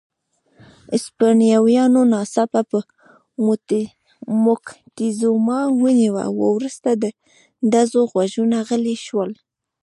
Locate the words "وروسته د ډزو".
6.41-8.01